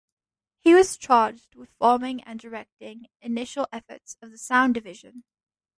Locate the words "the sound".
4.31-4.73